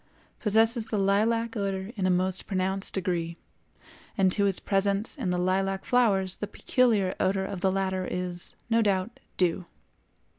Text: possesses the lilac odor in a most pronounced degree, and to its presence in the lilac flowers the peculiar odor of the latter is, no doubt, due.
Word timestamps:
possesses 0.39 0.87
the 0.87 0.97
lilac 0.97 1.55
odor 1.55 1.91
in 1.95 2.07
a 2.07 2.09
most 2.09 2.47
pronounced 2.47 2.95
degree, 2.95 3.37
and 4.17 4.31
to 4.31 4.47
its 4.47 4.59
presence 4.59 5.15
in 5.15 5.29
the 5.29 5.37
lilac 5.37 5.85
flowers 5.85 6.37
the 6.37 6.47
peculiar 6.47 7.13
odor 7.19 7.45
of 7.45 7.61
the 7.61 7.71
latter 7.71 8.07
is, 8.07 8.55
no 8.67 8.81
doubt, 8.81 9.19
due. 9.37 9.67